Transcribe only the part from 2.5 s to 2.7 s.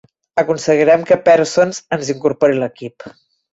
a